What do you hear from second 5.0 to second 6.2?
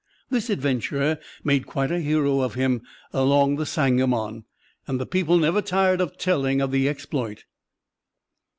people never tired of